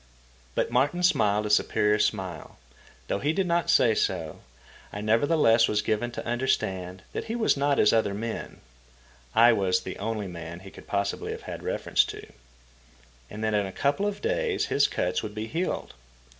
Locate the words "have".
11.33-11.43